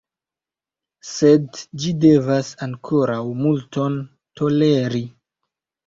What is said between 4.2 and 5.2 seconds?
toleri.